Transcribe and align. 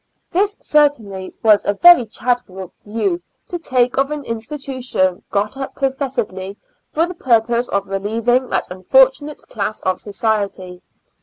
This 0.31 0.57
certainly 0.61 1.31
was 1.43 1.63
a 1.63 1.75
very 1.75 2.07
charitable 2.07 2.71
view 2.83 3.21
to 3.47 3.59
take 3.59 3.99
of 3.99 4.09
an 4.09 4.23
institution 4.23 5.21
got 5.29 5.57
up 5.57 5.75
professedly 5.75 6.57
for 6.91 7.05
the 7.05 7.13
pur 7.13 7.39
pose 7.41 7.69
of 7.69 7.85
reheving 7.87 8.47
that 8.49 8.65
unfortunate 8.71 9.43
class 9.47 9.79
of 9.81 9.99
society. 10.01 10.81